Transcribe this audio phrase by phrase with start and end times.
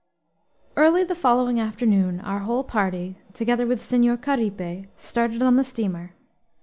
[0.75, 6.15] Early the following afternoon our whole party, together with Senhor Caripe, started on the steamer.